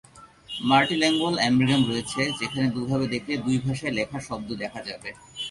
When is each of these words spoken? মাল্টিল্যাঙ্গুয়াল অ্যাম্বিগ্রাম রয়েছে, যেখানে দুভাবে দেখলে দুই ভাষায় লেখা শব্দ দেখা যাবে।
মাল্টিল্যাঙ্গুয়াল 0.69 1.35
অ্যাম্বিগ্রাম 1.39 1.81
রয়েছে, 1.89 2.21
যেখানে 2.39 2.67
দুভাবে 2.75 3.05
দেখলে 3.13 3.33
দুই 3.45 3.57
ভাষায় 3.65 3.95
লেখা 3.99 4.19
শব্দ 4.27 4.49
দেখা 4.63 4.79
যাবে। 4.89 5.09